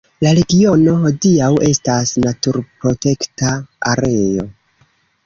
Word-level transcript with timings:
La 0.25 0.29
regiono 0.37 0.93
hodiaŭ 1.09 1.49
estas 1.67 2.13
naturprotekta 2.23 3.53
areo. 3.93 4.49